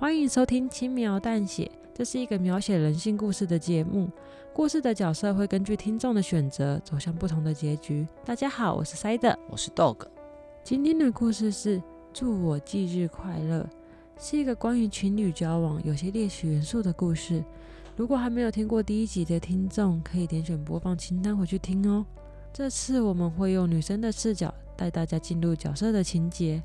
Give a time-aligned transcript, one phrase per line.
[0.00, 4.08] 欢迎收听《轻描淡写》，这是一个描写人性故事的节目。
[4.50, 8.08] 故事的角色会根据听众的选择走向不同的结局。
[8.24, 9.98] 大家好，我是塞德，我是 Dog。
[10.64, 11.78] 今天的故事是
[12.14, 13.60] 《祝我忌日快乐》，
[14.18, 17.44] 是一个关于情侣交往有些猎奇元素的故事。
[17.94, 22.06] 如果还没有听过第一集的听众，可以点选播放清单回去听哦。
[22.54, 26.62] 这次我们会用女生的视角带大家进入角色的情节。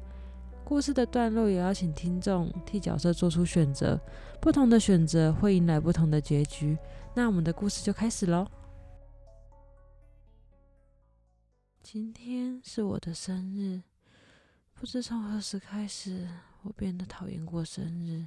[0.65, 4.01] 故事的段落也邀请听众替角色做出选择，
[4.41, 6.75] 不同的选择会迎来不同的结局。
[7.13, 8.47] 那我们的故事就开始喽。
[11.83, 13.83] 今天是我的生日，
[14.73, 16.27] 不知从何时开始，
[16.63, 18.25] 我变得讨厌过生日。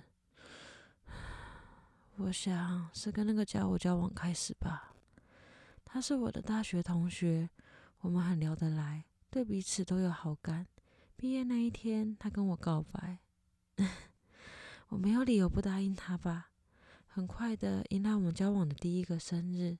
[2.18, 4.94] 我想是跟那个家伙交往开始吧。
[5.84, 7.50] 他是我的大学同学，
[8.00, 10.68] 我们很聊得来，对彼此都有好感。
[11.20, 13.18] 毕业那一天，他跟我告白，
[14.90, 16.50] 我没有理由不答应他吧。
[17.08, 19.76] 很快的迎来我们交往的第一个生日，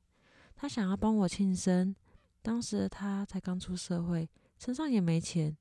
[0.57, 1.95] 他想要帮我庆生。
[2.43, 5.57] 当时的他才刚出社会，身上也没钱。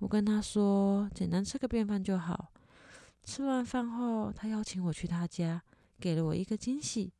[0.00, 2.52] 我跟他说，简单吃个便饭就好。
[3.22, 5.62] 吃完饭后，他邀请我去他家，
[6.00, 7.12] 给了我一个惊喜。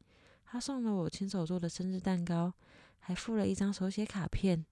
[0.44, 2.52] 他送了我亲手做的生日蛋糕，
[2.98, 4.66] 还附了一张手写卡片。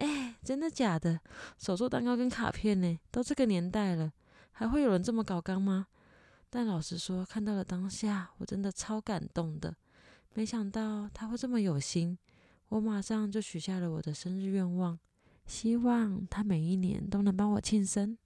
[0.00, 1.20] 哎，真的假的？
[1.58, 2.98] 手做蛋糕跟卡片呢？
[3.10, 4.12] 都这个年代了，
[4.50, 5.86] 还会有人这么搞刚吗？
[6.48, 9.76] 但老实说，看到了当下，我真的超感动的。
[10.34, 12.18] 没想到他会这么有心，
[12.70, 14.98] 我马上就许下了我的生日愿望，
[15.46, 18.16] 希望他每一年都能帮我庆生。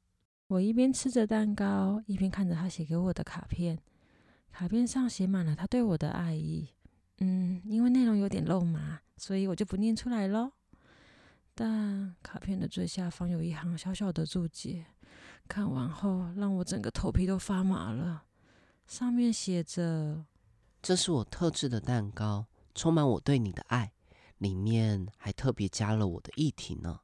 [0.47, 3.79] 我一边吃着蛋糕，一边看着他写给我的卡片，
[4.53, 6.69] 卡片上写满了他对我的爱意。
[7.19, 10.53] 嗯，因为内容有点肉麻，所以我就不念出来喽。
[11.55, 14.85] 但卡片的最下方有一行小小的注解，
[15.47, 18.25] 看完后让我整个头皮都发麻了。
[18.87, 20.25] 上面写着
[20.83, 23.93] ：“这是我特制的蛋糕，充满我对你的爱，
[24.39, 27.01] 里面还特别加了我的液体呢。”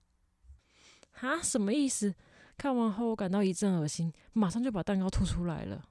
[1.12, 2.14] 哈，什么意思？
[2.56, 5.88] 看完后我感到一阵恶心，马上就把蛋糕吐出来了。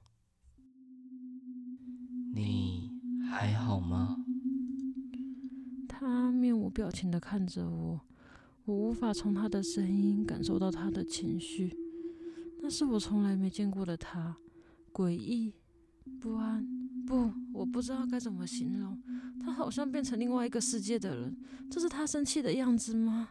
[2.34, 2.92] 你
[3.30, 4.16] 还好吗？
[5.88, 8.00] 他面无表情的看着我。
[8.64, 11.76] 我无法从他的声音感受到他的情绪，
[12.60, 14.36] 那是我从来没见过的他，
[14.92, 15.52] 诡异、
[16.20, 16.64] 不安，
[17.06, 19.02] 不，我不知道该怎么形容。
[19.40, 21.36] 他好像变成另外一个世界的人，
[21.70, 23.30] 这是他生气的样子吗？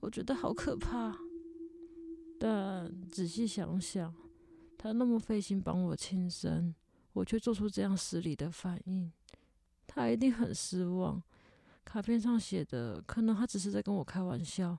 [0.00, 1.18] 我觉得好可怕。
[2.38, 4.14] 但仔细想想，
[4.76, 6.72] 他那么费心帮我庆生，
[7.14, 9.10] 我却做出这样失礼的反应，
[9.88, 11.20] 他一定很失望。
[11.88, 14.76] 卡片上写的，可能他只是在跟我开玩笑，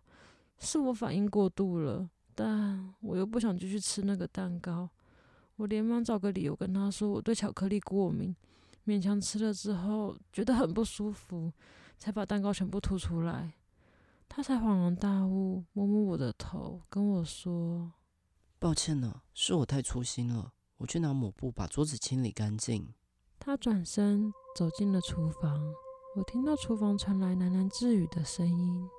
[0.60, 4.88] 是我反应过度了，但我又不想继续吃那个蛋糕，
[5.56, 8.36] 我连忙找个理由跟他说我对巧克力过敏，
[8.86, 11.52] 勉强吃了之后觉得很不舒服，
[11.98, 13.54] 才把蛋糕全部吐出来。
[14.28, 17.92] 他才恍然大悟，摸摸我的头，跟我说
[18.60, 22.94] ：“抱歉了，是我太粗心了，我去拿抹布把桌子清理干净。”
[23.40, 25.74] 他转身走进了厨房。
[26.16, 28.90] 我听到厨房传来喃喃自语的声音：“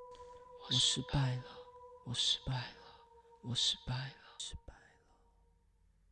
[0.64, 1.42] 我失败了，
[2.04, 2.62] 我失败了，
[3.42, 5.18] 我失败了，失败了。”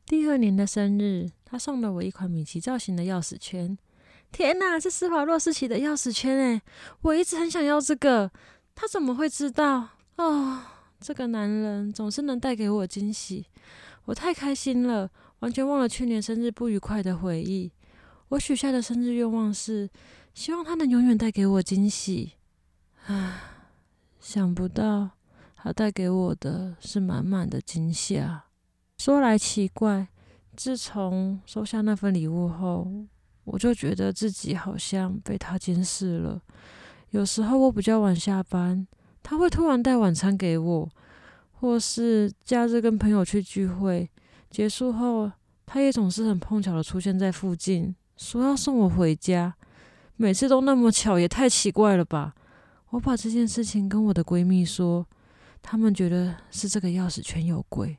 [0.04, 3.78] 第二年的生日，他送了我一款米奇造型的钥匙圈。
[4.32, 6.62] 天哪，是施华洛世奇的钥匙圈哎！
[7.02, 8.32] 我一直很想要这个，
[8.74, 9.90] 他怎么会知道？
[10.16, 10.62] 哦，
[11.00, 13.46] 这个男人总是能带给我惊喜，
[14.06, 17.70] 我太开心了，完全忘了去年生日不愉快的回忆。
[18.30, 19.88] 我许下的生日愿望是。
[20.34, 22.32] 希望他能永远带给我惊喜。
[23.06, 23.40] 唉，
[24.20, 25.10] 想不到
[25.56, 28.44] 他带给我的是满满的惊吓。
[28.98, 30.08] 说来奇怪，
[30.56, 32.86] 自从收下那份礼物后，
[33.44, 36.42] 我就觉得自己好像被他监视了。
[37.10, 38.86] 有时候我比较晚下班，
[39.22, 40.88] 他会突然带晚餐给我，
[41.52, 44.10] 或是假日跟朋友去聚会，
[44.50, 45.30] 结束后
[45.64, 49.54] 他也总是很碰巧的出现在附近，说要送我回家。
[50.20, 52.34] 每次都那么巧，也太奇怪了吧！
[52.90, 55.06] 我把这件事情跟我的闺蜜说，
[55.62, 57.96] 她们觉得是这个钥匙圈有鬼。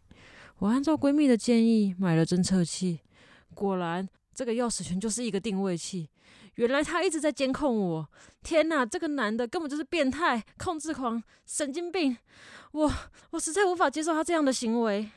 [0.57, 2.99] 我按照闺蜜的建议买了侦测器，
[3.55, 6.09] 果然这个钥匙圈就是一个定位器。
[6.55, 8.09] 原来他一直在监控我！
[8.43, 12.17] 天哪，这个男的根本就是变态、控制狂、神经病！
[12.73, 12.91] 我
[13.29, 15.09] 我实在无法接受他这样的行为。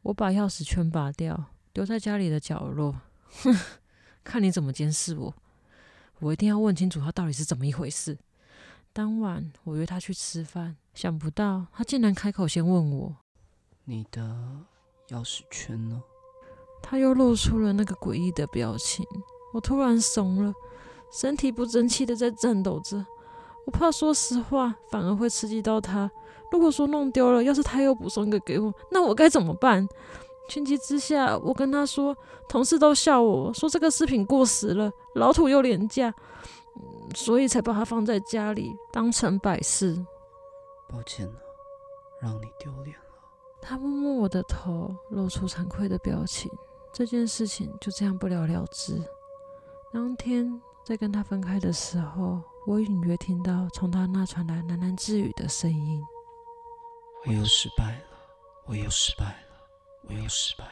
[0.00, 2.98] 我把钥匙圈拔掉，丢在家里的角落。
[3.42, 3.54] 哼，
[4.24, 5.34] 看你怎么监视我！
[6.20, 8.16] 我一定要问清楚他到底是怎么一回事。
[8.92, 13.16] 当晚我约他去吃饭，想不到他竟然开口先问我
[13.84, 14.20] ：“你的
[15.08, 16.02] 钥匙圈呢？”
[16.82, 19.06] 他又露出了那个诡异的表情。
[19.52, 20.52] 我突然怂了，
[21.12, 23.04] 身体不争气的在颤抖着。
[23.66, 26.10] 我怕说实话反而会刺激到他。
[26.50, 29.86] 如果说弄丢了，要是他又补送一个给我，那我该怎么办？
[30.50, 32.14] 情急之下，我跟他说，
[32.48, 36.12] 同事都笑我说这个饰品过时了，老土又廉价，
[37.14, 40.04] 所以才把它放在家里当成摆饰。
[40.88, 41.34] 抱歉了，
[42.20, 43.04] 让你丢脸了。
[43.62, 46.50] 他摸摸我的头，露出惭愧的表情。
[46.92, 49.00] 这件事情就这样不了了之。
[49.92, 56.02] 当天在跟他分开的时候，我隐约听到从他那传来喃喃自语的声音
[57.26, 58.18] ：“我又失败了，
[58.66, 59.49] 我又失败了。”
[60.08, 60.70] 我又失败了。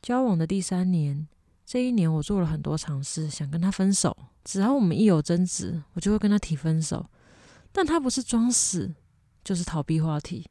[0.00, 1.28] 交往的第三年，
[1.64, 4.16] 这一年我做了很多尝试，想跟他分手。
[4.44, 7.06] 只要我们一有争执，我就会跟他提分手。
[7.70, 8.92] 但他不是装死，
[9.44, 10.46] 就是逃避话题。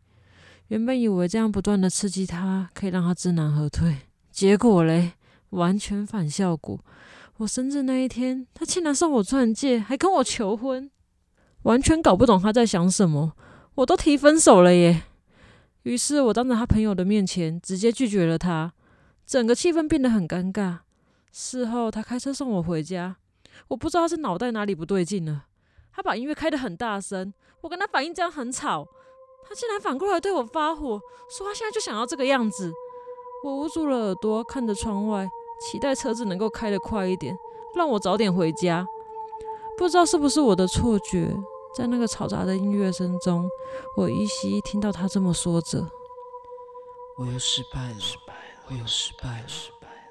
[0.69, 3.98] 原本以为这样不断的刺激他，可以让他知难而退。
[4.31, 5.13] 结果嘞，
[5.50, 6.80] 完全反效果。
[7.38, 10.89] 我生日那一天，他竟然送我钻戒，还跟我求婚。
[11.63, 13.33] 完全搞不懂他在想什么。
[13.75, 15.03] 我都提分手了耶。
[15.83, 18.73] 于是我当着他朋友的面前直接拒绝了他，
[19.25, 20.79] 整个气氛变得很尴尬。
[21.31, 23.15] 事后他开车送我回家，
[23.69, 25.45] 我不知道他是脑袋哪里不对劲了，
[25.91, 28.87] 他把音乐开得很大声，我跟他反映这样很吵，
[29.47, 30.99] 他竟然反过来对我发火，
[31.29, 32.71] 说他现在就想要这个样子。
[33.43, 35.27] 我捂住了耳朵，看着窗外，
[35.59, 37.35] 期待车子能够开得快一点，
[37.75, 38.85] 让我早点回家。
[39.77, 41.35] 不知道是不是我的错觉。
[41.75, 43.50] 在那个嘈杂的音乐声中，
[43.95, 45.89] 我依稀听到他这么说着
[47.18, 48.00] ：“我又失败了，
[48.68, 49.47] 我又失败了，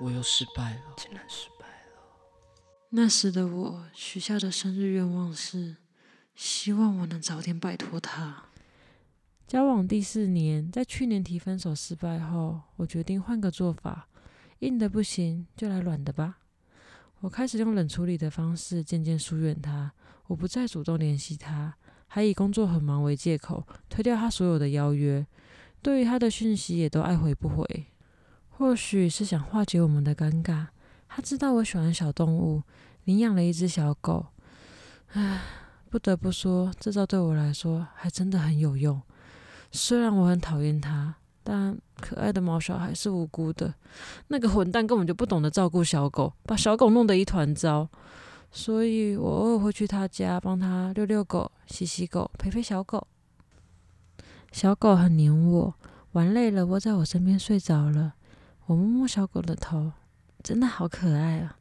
[0.01, 2.03] 我又失败了，竟然失败了。”
[2.91, 5.77] 那时的我许下的生日愿望是，
[6.35, 8.45] 希望我能早点摆脱他。
[9.47, 14.09] 交往第四年，在去年提分手失败后，我决定换个做法，
[14.61, 16.39] 硬的不行就来软的吧。
[17.21, 19.93] 我开始用冷处理的方式，渐渐疏远他。
[20.31, 21.75] 我不再主动联系他，
[22.07, 25.27] 还以工作很忙为借口推掉他所有的邀约，
[25.83, 27.87] 对于他的讯息也都爱回不回。
[28.51, 30.67] 或许是想化解我们的尴尬，
[31.09, 32.63] 他知道我喜欢小动物，
[33.07, 34.27] 领养了一只小狗。
[35.15, 35.41] 唉，
[35.89, 39.03] 不得不说，这招对我来说还真的很有用。
[39.73, 43.75] 虽然我很讨厌他，但可爱的毛小孩是无辜的。
[44.29, 47.89] 那个混蛋根本就不懂得照顾小狗，把小狗弄得一团糟。
[48.53, 53.07] 所以我偶尔会去他家帮他遛遛狗、洗洗狗、陪陪小狗。
[54.51, 55.75] 小狗很黏我，
[56.13, 58.15] 玩累了窝在我身边睡着了。
[58.67, 59.93] 我摸摸小狗的头，
[60.43, 61.57] 真的好可爱啊！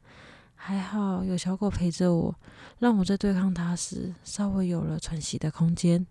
[0.54, 2.34] 还好有小狗陪着我，
[2.80, 6.06] 让我在对抗它时稍微有了喘息的空间。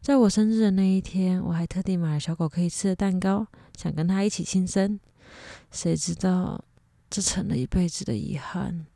[0.00, 5.00] 在我生日的那一天，我还特地买了小狗可以吃的蛋糕，想跟它一起庆生。
[5.70, 6.62] 谁知道
[7.08, 8.86] 这成了一辈子的遗憾。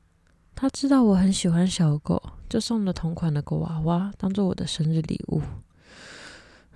[0.56, 5.42] 他知道我很喜欢小狗，就送了同款的狗娃娃当做我的生日礼物。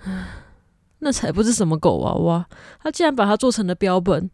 [1.02, 2.46] 那才不是什么狗娃娃，
[2.82, 4.30] 他竟然把它做成了标本。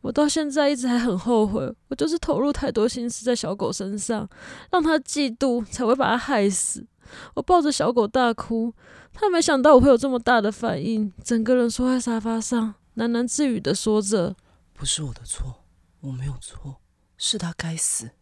[0.00, 4.26] 我到现在一直还很后悔，我就是投入太多心思在小狗身上，
[4.70, 6.86] 让他嫉妒才会把它害死。
[7.34, 8.72] 我抱着小狗大哭，
[9.12, 14.34] 他没想到我会有这么大的反应，整个人缩在沙发上，喃喃自语的说着
[14.72, 15.64] ：“不是我的错，
[16.00, 16.76] 我没有错，
[17.18, 18.12] 是他该死。”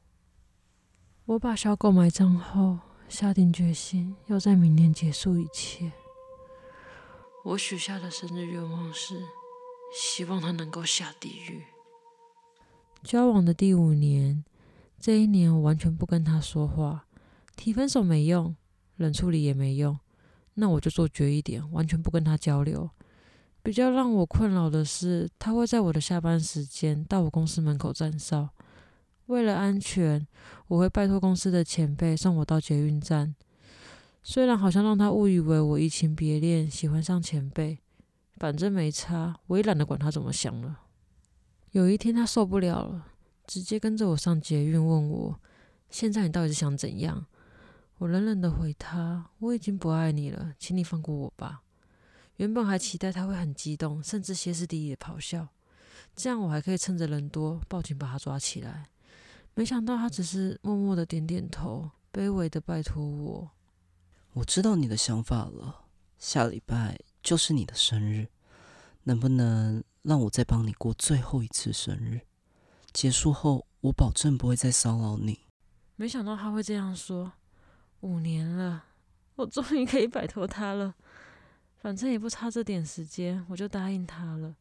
[1.26, 2.78] 我把小狗埋葬后，
[3.08, 5.90] 下定决心要在明年结束一切。
[7.42, 9.22] 我许下的生日愿望是，
[9.96, 11.62] 希望他能够下地狱。
[13.02, 14.44] 交往的第五年，
[15.00, 17.06] 这一年我完全不跟他说话，
[17.56, 18.54] 提分手没用，
[18.96, 19.98] 冷处理也没用，
[20.52, 22.90] 那我就做绝一点，完全不跟他交流。
[23.62, 28.50] 比较让我困扰的是，他会在我的下班时间到我公司门口站哨。
[29.26, 30.26] 为了安全，
[30.68, 33.34] 我会拜托公司的前辈送我到捷运站。
[34.22, 37.78] 虽然好像让他误以为我移情别恋，喜欢上前辈，
[38.36, 40.80] 反正没差，我也懒得管他怎么想了。
[41.72, 43.06] 有一天他受不了了，
[43.46, 45.40] 直接跟着我上捷运，问我
[45.90, 47.26] ：“现在你到底是想怎样？”
[47.98, 51.62] 我冷冷的回他：“我已经不爱你了，请你放过我吧。”
[52.36, 55.48] 原本还期待他会很激动，甚至歇斯底里的咆哮，
[56.16, 58.88] 这样我还可以趁着人多报警把他抓起来。
[59.54, 63.50] 没想到他只是默默的点点头，卑微的拜托我。
[64.32, 65.84] 我知道你的想法了，
[66.18, 68.26] 下礼拜就是你的生日，
[69.04, 72.22] 能不能让我再帮你过最后一次生日？
[72.92, 75.40] 结束后，我保证不会再骚扰你。
[75.94, 77.32] 没想到他会这样说。
[78.00, 78.84] 五年了，
[79.36, 80.94] 我终于可以摆脱他了。
[81.76, 84.56] 反正也不差这点时间，我就答应他了。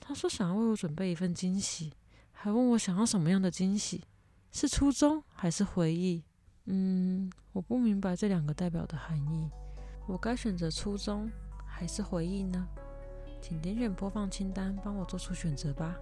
[0.00, 1.92] 他说想要为我准备一份惊喜，
[2.32, 4.02] 还问我想要什么样的惊喜，
[4.52, 6.22] 是初衷还是回忆？
[6.66, 9.50] 嗯，我不明白这两个代表的含义。
[10.06, 11.30] 我该选择初衷
[11.66, 12.66] 还是回忆呢？
[13.40, 15.96] 请点选播放清单，帮我做出选择吧。